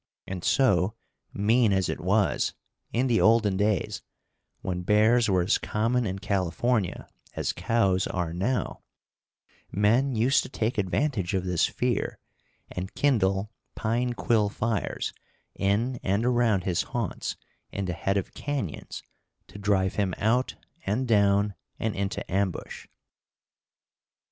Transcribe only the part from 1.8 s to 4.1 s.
it was, in the olden days,